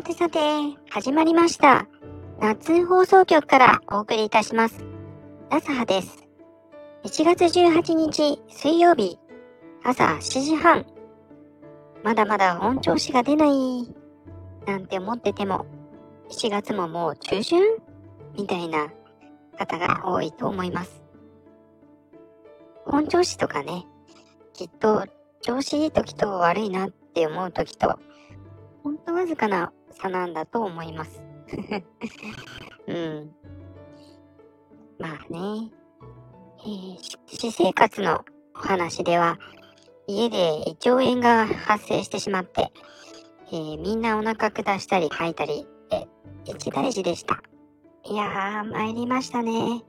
[0.00, 0.38] さてさて、
[0.88, 1.86] 始まりました。
[2.40, 4.82] 夏放送局からお送りいたします。
[5.50, 6.26] ラサハです。
[7.04, 9.18] 1月18日水曜日、
[9.84, 10.86] 朝7時半。
[12.02, 13.94] まだまだ本調子が出ない、
[14.66, 15.66] なんて思ってても、
[16.30, 17.62] 1月ももう中旬？
[18.38, 18.90] みたいな
[19.58, 21.02] 方が多いと思います。
[22.86, 23.84] 本調子とかね、
[24.54, 25.04] きっと
[25.42, 27.98] 調子いい時と悪いなって思う時と、
[28.82, 31.22] ほんとわずかな差なんだと思います。
[32.86, 33.34] うん。
[34.98, 35.70] まあね、
[36.60, 39.38] えー私生活のお話では、
[40.06, 42.72] 家で胃腸炎が発生してしまって、
[43.52, 46.06] えーみんなお腹下したり吐いたり、え
[46.44, 47.42] 一大事でした。
[48.04, 49.82] いやー、参りましたね。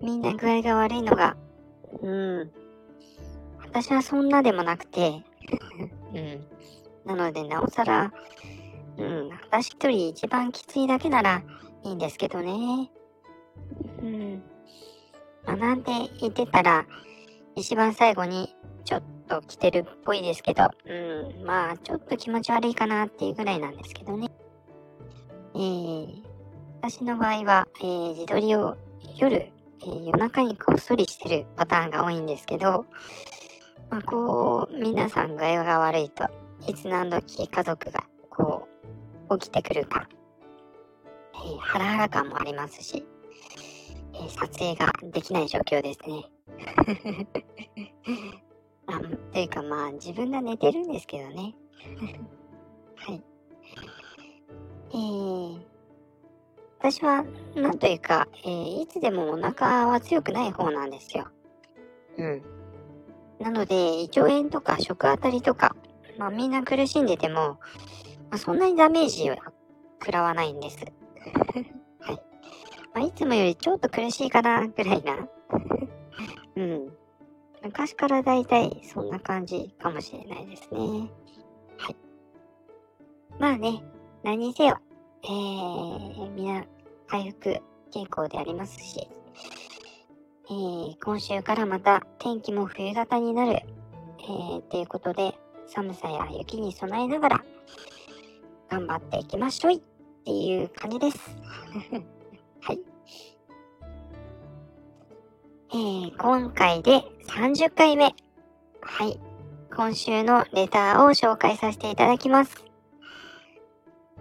[0.00, 1.36] みんな具合が悪いのが。
[2.02, 2.50] うん。
[3.58, 5.22] 私はそんなでもなくて、
[6.14, 6.46] うん。
[7.04, 8.12] なので、なおさら、
[8.98, 11.42] うん、私一人一番きついだけなら
[11.84, 12.90] いいんですけどね。
[14.02, 14.42] うん。
[15.46, 16.84] まあ、なんて言ってたら、
[17.54, 24.30] 一番最後にちょっと来てるっぽいですけど、うん、まあ、ちょっと気持ち悪いかなっていうぐらいなんですけどね。
[25.54, 26.22] えー、
[26.82, 28.76] 私の場合は、えー自撮りを
[29.16, 32.84] 夜、えー夜中にこっそりしてるパターンが多いんですけど、
[33.90, 36.28] まあ、こう、皆さん具合が悪いと、
[36.66, 38.67] いつ何時家族がこう
[39.38, 40.08] 起きてくるか、
[41.34, 43.04] えーハラハラ感もありますし、
[44.14, 46.24] えー撮影ができない状況ですね。
[48.86, 49.00] あ
[49.32, 51.54] というかまあ自分が寝てるんですけどね。
[52.96, 53.22] はい。
[54.90, 55.60] えー、
[56.78, 61.28] 私はなんというか、えーいつでもお腹は強くない方なんですよ。
[62.16, 62.42] うん。
[63.38, 65.76] なので、胃腸炎とか食当たりとか、
[66.18, 67.60] まあみんな苦しんでても、
[68.30, 69.36] まあ、そんなにダメージは
[70.00, 70.78] 食らわないんです。
[72.00, 72.22] はい。
[72.94, 75.28] まあ、いつもよりちょっと苦しいかな、ぐらいな。
[76.56, 76.92] うん。
[77.62, 80.78] 昔からだいたいそんな感じかもしれないですね。
[81.76, 81.96] はい。
[83.38, 83.82] まあね、
[84.22, 84.78] 何にせよ、
[85.24, 86.64] えー、みんな
[87.06, 87.60] 回復
[87.92, 89.08] 傾向でありますし、
[90.50, 93.62] えー、今週からまた天気も冬型になる、
[94.20, 95.34] えー、ということで、
[95.66, 97.44] 寒さや雪に備えながら、
[98.78, 99.78] 頑張っていきましょいっ
[100.24, 101.18] ていう感じです。
[102.62, 102.80] はい。
[105.70, 108.14] えー、今回で30回目。
[108.80, 109.18] はい。
[109.74, 112.64] 今週のレターを紹介させていただきます。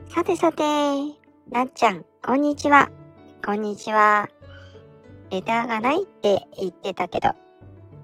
[0.09, 0.63] さてさて、
[1.49, 2.89] なっちゃん、こんにちは。
[3.45, 4.27] こんにちは。
[5.29, 7.29] レターがないって言ってたけど、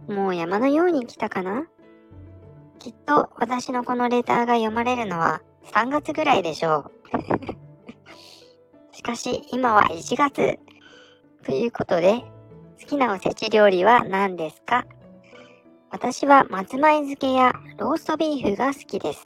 [0.07, 1.65] もう山のように来たかな？
[2.77, 5.41] きっと私のこのレターが読まれるのは
[5.71, 8.91] 3月ぐらいでしょう。
[8.95, 10.59] しかし今は1月。
[11.45, 12.21] ということで、
[12.79, 14.85] 好きなおせち料理は何ですか？
[15.89, 19.25] 私は松前漬けやローストビーフが好きです。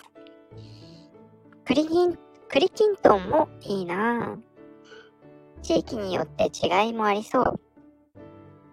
[1.65, 2.17] 栗きん、
[2.49, 5.61] 栗きんとんもいいなぁ。
[5.61, 7.59] 地域によって違いもありそう。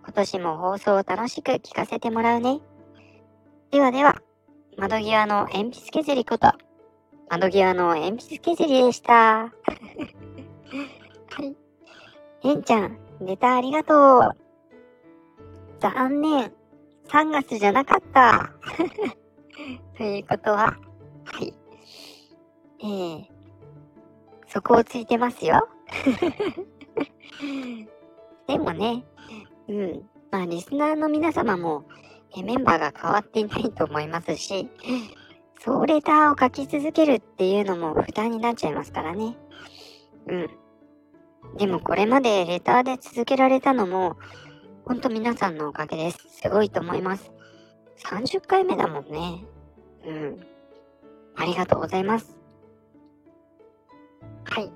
[0.04, 2.60] 今年も放送を楽しく聞かせてもらうね。
[3.70, 4.20] ではでは、
[4.76, 6.52] 窓際の鉛筆削りこと、
[7.28, 9.12] 窓際の鉛筆削りでした。
[9.44, 9.52] は
[11.42, 11.56] い。
[12.44, 14.30] えんちゃん、レタありがとう。
[15.80, 16.52] 残念。
[17.08, 18.52] 3月じゃなかった。
[19.96, 20.76] ということは、
[21.24, 21.54] はい。
[22.80, 23.24] えー、
[24.48, 25.68] そこをついてますよ。
[28.46, 29.04] でもね、
[29.68, 30.08] うん。
[30.30, 31.84] まあ、リスナーの皆様も、
[32.36, 34.68] えメンバーが変わっていないと思いますし、
[35.64, 39.34] そうレターを書き続けるっていうのも負担になっちゃいますからね。
[40.28, 40.50] うん。
[41.56, 44.18] でもこれまでレターで続けられたのも、
[44.84, 46.18] ほんと皆さんのおかげです。
[46.42, 47.32] すごいと思います。
[48.04, 49.42] 30回目だもんね。
[50.06, 50.46] うん。
[51.34, 52.36] ありがとうございます。
[54.44, 54.70] はい。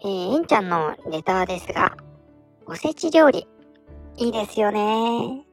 [0.00, 1.96] えー、えんちゃんのレターですが、
[2.66, 3.48] おせち料理、
[4.18, 5.46] いいですよね。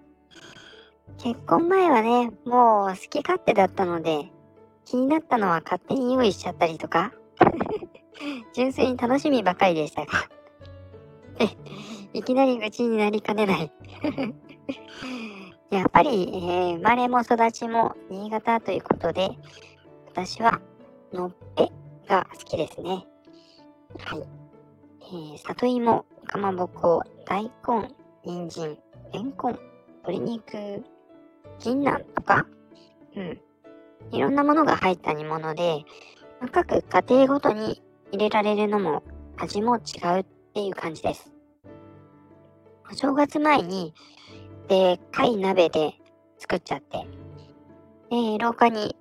[1.19, 4.29] 結婚前はね、もう好き勝手だったので、
[4.87, 7.11] 気になったのは勝手に用意しちゃったりとか、
[8.55, 10.11] 純粋に楽しみばかりでしたが、
[12.13, 13.71] いきなり愚痴になりかねない。
[15.71, 19.29] やっぱり、えー生まれも育ちも新潟ということで、
[20.05, 20.61] 私は
[21.11, 21.69] のっぺ
[22.07, 23.05] が好きですね。
[23.99, 24.23] はい。
[25.01, 27.93] えー里芋、かまぼこ、大根、
[28.23, 28.77] 人参、
[29.11, 29.59] レンコン、
[30.03, 30.85] 鶏肉、
[31.59, 32.47] 銀杏とか、
[33.17, 33.41] うん。
[34.11, 35.85] いろんなものが入った煮物で、
[36.51, 37.81] 各家庭ごとに
[38.11, 39.03] 入れられるのも
[39.37, 39.79] 味も違
[40.17, 41.31] うっていう感じです。
[42.89, 43.93] お正月前に
[44.67, 45.93] でっかい鍋で
[46.37, 47.05] 作っちゃって、
[48.09, 48.95] で、廊下に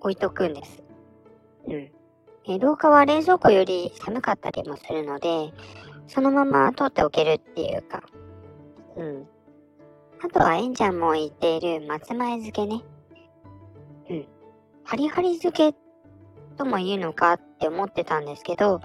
[0.00, 0.82] 置いとくんです。
[1.66, 1.90] うん。
[2.58, 5.52] 廊下は冷蔵庫より寒かったりもするので、
[6.06, 8.02] そのまま取っておけるっていうか、
[8.96, 9.26] うん。
[10.22, 12.82] あとは、えんちゃんも言っている松前漬けね。
[14.90, 15.78] ハリハリ漬け
[16.56, 18.80] とも言うのかって思ってたんですけど、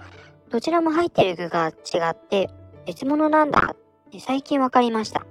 [0.50, 2.48] どちらも入ってる具が違って
[2.86, 5.26] 別物なんだって最近わかりました。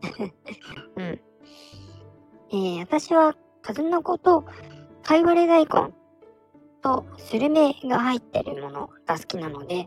[0.96, 1.04] うん。
[1.04, 4.46] えー、私は数の子と
[5.02, 5.92] 貝割れ大根
[6.80, 9.86] とスルメが入ってるものが好きなので、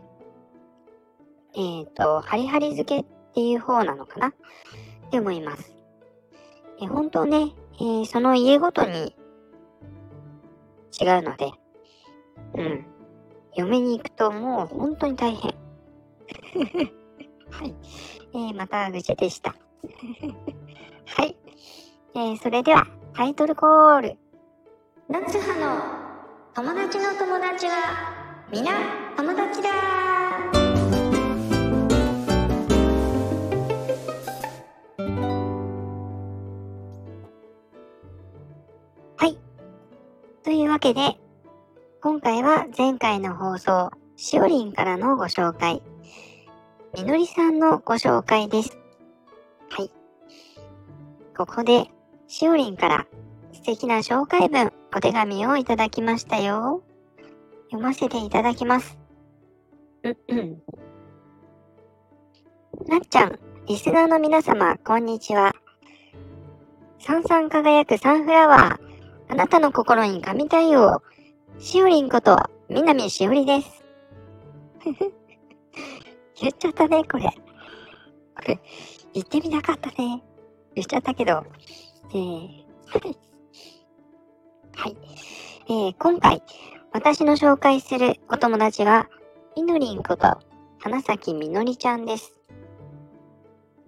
[1.54, 3.04] えっ、ー、と、ハリハリ漬けっ
[3.34, 4.28] ていう方なのかな？
[4.28, 4.32] っ
[5.10, 5.74] て思います。
[6.80, 9.16] えー、本当ね、えー、その家ごとに
[10.98, 11.52] 違うので、
[12.54, 12.86] うん。
[13.54, 15.54] 嫁に行くともう本当に大変。
[17.50, 17.74] はい。
[18.32, 19.54] えー、また愚痴でした。
[21.06, 21.36] はい。
[22.14, 24.18] えー、それではタイトルコール。
[25.08, 26.00] 夏葉の
[26.54, 27.72] 友達の友達は
[28.52, 28.72] 皆
[29.16, 30.09] 友達だ
[40.70, 41.18] わけで、
[42.00, 45.82] 今回は前回の放送、しおりんからのご紹介、
[46.94, 48.78] みのりさんのご紹介です。
[49.68, 49.90] はい。
[51.36, 51.90] ここで、
[52.28, 53.08] しおりんから
[53.52, 56.84] 素敵な紹介文、お手紙をいただきましたよ。
[57.64, 58.96] 読ませていただきます。
[60.04, 60.62] うんうん。
[62.86, 65.52] なっちゃん、リスナーの皆様、こんにちは。
[67.00, 68.89] さんさん輝くサンフラワー、
[69.30, 71.02] あなたの心に神対応、
[71.60, 72.36] しおりんこと、
[72.68, 73.84] みなみしおりです。
[76.40, 77.26] 言っちゃったね、これ。
[77.26, 77.32] こ
[78.48, 78.60] れ、
[79.14, 80.24] 言ってみなかったね。
[80.74, 81.44] 言っちゃったけど、
[82.10, 82.64] えー、
[84.74, 84.96] はい。
[85.68, 86.42] えー、今回、
[86.90, 89.08] 私の紹介するお友達は、
[89.54, 90.38] みのりんこと、
[90.80, 92.36] 花咲みのりちゃんです。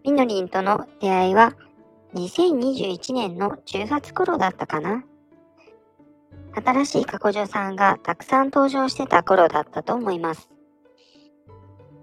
[0.05, 1.57] みのりんとの出会いは、
[2.15, 5.05] 2021年の10月頃だったかな。
[6.55, 10.51] 新しい過去女さんがたくさん登場してた頃だったと思います。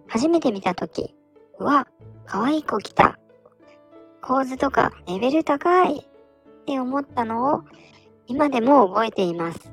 [0.08, 1.16] 初めて見たとき、
[1.60, 1.88] うわ、
[2.26, 3.20] 可愛い子来た。
[4.22, 6.04] 構図とかレベル高いっ
[6.66, 7.64] て思ったのを
[8.28, 9.72] 今でも覚えています。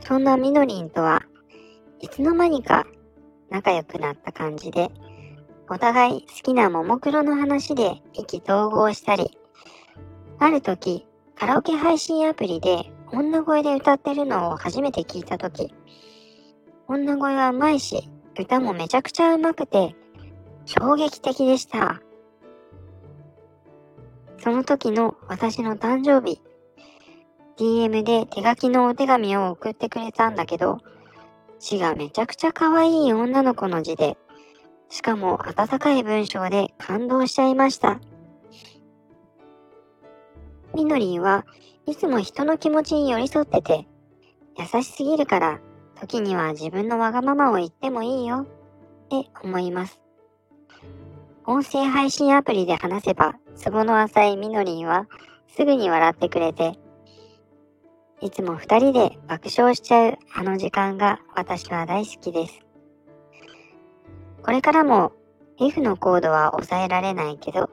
[0.00, 1.22] そんなみのりんとは
[2.00, 2.86] いつの間にか
[3.50, 4.90] 仲良くなった感じで、
[5.68, 9.38] お互い好きなももクロの話で意気投合したり、
[10.38, 11.06] ある時
[11.40, 15.72] カラオケ配信アプリで女声で歌ってるのを初めて聞いた時、
[16.86, 19.96] 女声は上手いし、歌もめちゃくちゃ上手くて、
[20.66, 22.02] 衝撃的でした。
[24.36, 26.42] その時の私の誕生日、
[27.56, 30.76] DM で手書きのお手紙を送ってくれたんだけど、
[31.58, 34.18] 字がめちゃくちゃ可愛い女の子の字で、
[34.90, 37.98] しかも温かい文章で感動しちゃいました。
[40.74, 41.44] みのりんは
[41.86, 43.86] いつも人の気持ちに寄り添ってて、
[44.56, 45.60] 優しすぎるから、
[46.00, 48.46] 時には自分のわがままを言ってもいいよっ
[49.08, 50.00] て思います。
[51.46, 55.06] 音声配信アプリで話せば、ツボの浅いみのりんは
[55.48, 56.78] すぐに笑ってくれて、
[58.20, 62.60] いつも二人で爆笑しちゃうあの時間が私は大好きです。
[64.42, 65.12] これからも
[65.58, 67.70] F のコードは抑えられないけど、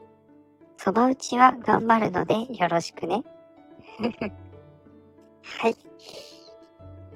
[0.77, 3.24] そば打ちは頑張るのでよろしくね。
[5.60, 5.75] はい。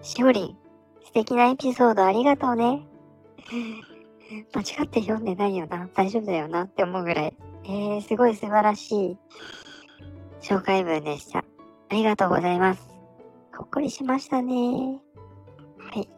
[0.02, 0.58] しおりん、
[1.06, 2.86] 素敵なエピソードありがとうね。
[4.54, 7.34] 間違って読んでないよな、大丈夫だよなって思うぐらい、
[7.66, 9.18] えー、すごい素晴らしい
[10.42, 11.40] 紹介文でした。
[11.40, 11.44] あ
[11.94, 12.90] りがとうございます。
[13.56, 15.02] ほっこりしましたね。
[15.78, 16.10] はい。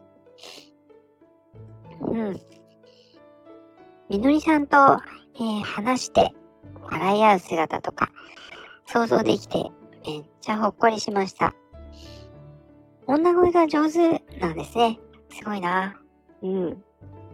[2.00, 2.40] うん。
[4.08, 4.76] みのりさんと、
[5.34, 6.32] えー、話して、
[6.90, 8.10] 笑い合う姿とか、
[8.86, 9.70] 想像できて、
[10.06, 11.54] めっちゃほっこりしました。
[13.06, 14.98] 女声が上手なんですね。
[15.30, 16.00] すごいな。
[16.42, 16.84] うん。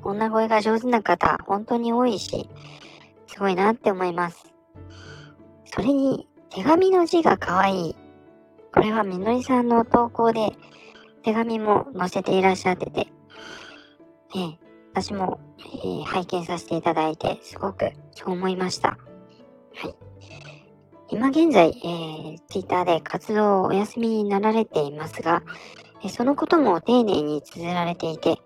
[0.02, 2.48] 女声が上手な方、本当に多いし、
[3.26, 4.52] すごいなって思います。
[5.64, 7.96] それに、手紙の字が可愛い。
[8.72, 10.52] これはみのりさんの投稿で、
[11.22, 13.08] 手紙も載せていらっしゃってて、
[14.34, 14.58] え
[14.92, 18.98] 私も、えー、拝見させていただいて、すごくそう思いました。
[19.80, 19.94] はい。
[21.08, 25.42] 今現在、えー、Twitter で活動をお休みになられていますが、
[26.04, 28.36] えそのことも丁寧に綴られていて、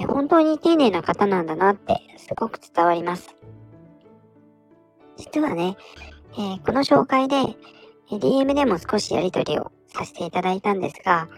[0.00, 3.34] え本当に丁寧な方なんだなってすごく伝わります。
[5.16, 5.76] 実はね、
[6.34, 11.28] えー、この紹介で、え DM でも少しやりとりをさせていただいたんですが、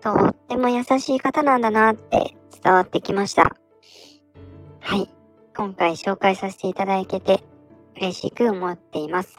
[0.00, 3.56] とっても優しい方なんだなって伝わってきました。
[4.78, 5.10] はい。
[5.56, 7.42] 今回紹介させていただけて
[7.96, 9.38] 嬉しく思っています。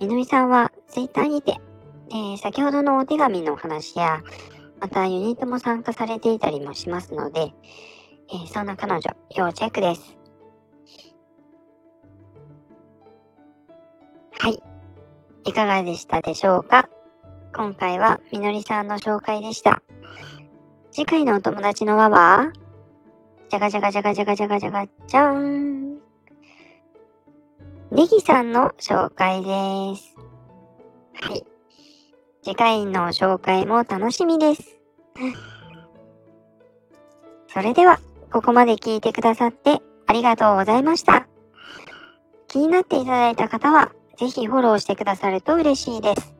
[0.00, 1.58] みのりさんは Twitter にて、
[2.10, 4.22] えー、先ほどのお手紙の話や、
[4.80, 7.52] またユニットも参加されていたりもしますので、
[8.30, 9.00] えー、そんな彼女、
[9.36, 10.16] 要チェックです。
[14.38, 14.62] はい。
[15.44, 16.88] いかがでしたでしょうか？
[17.54, 19.82] 今回はみのりさんの紹介でした。
[20.90, 22.52] 次回のお友達の輪は、
[23.48, 25.91] じゃがじゃがじゃがじゃがじゃがじゃがじゃーん。
[27.92, 30.16] ネギさんの紹介です。
[31.20, 31.44] はい。
[32.42, 34.78] 次回の紹介も楽しみです。
[37.48, 38.00] それでは、
[38.32, 41.28] ここまで聞いてくださってありがとうございました。
[42.48, 46.34] 気になっていただいた方は、ぜひフォローしてくださると嬉しいです。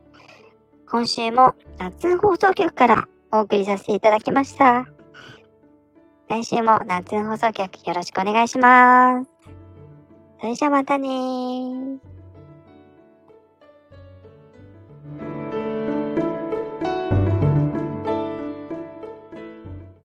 [0.91, 4.87] 今週も夏放送局からお送りさせていただきました。
[6.31, 9.32] 来週も夏放送局よろしくお願いします。
[10.43, 12.12] それじゃあまたねー。